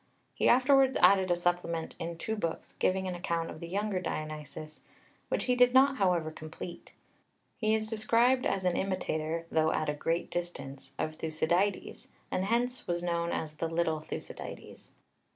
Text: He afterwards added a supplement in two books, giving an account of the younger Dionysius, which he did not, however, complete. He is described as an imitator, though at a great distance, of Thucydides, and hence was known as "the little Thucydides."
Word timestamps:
He 0.33 0.49
afterwards 0.49 0.97
added 0.99 1.29
a 1.29 1.35
supplement 1.35 1.93
in 1.99 2.17
two 2.17 2.35
books, 2.35 2.73
giving 2.79 3.07
an 3.07 3.13
account 3.13 3.51
of 3.51 3.59
the 3.59 3.67
younger 3.67 3.99
Dionysius, 4.01 4.81
which 5.29 5.43
he 5.43 5.53
did 5.55 5.75
not, 5.75 5.97
however, 5.97 6.31
complete. 6.31 6.93
He 7.55 7.75
is 7.75 7.85
described 7.85 8.47
as 8.47 8.65
an 8.65 8.75
imitator, 8.75 9.45
though 9.51 9.71
at 9.71 9.89
a 9.89 9.93
great 9.93 10.31
distance, 10.31 10.93
of 10.97 11.13
Thucydides, 11.17 12.07
and 12.31 12.45
hence 12.45 12.87
was 12.87 13.03
known 13.03 13.31
as 13.31 13.57
"the 13.57 13.67
little 13.69 13.99
Thucydides." 13.99 14.89